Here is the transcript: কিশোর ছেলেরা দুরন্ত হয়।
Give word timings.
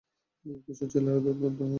কিশোর 0.65 0.87
ছেলেরা 0.93 1.19
দুরন্ত 1.19 1.59
হয়। 1.59 1.69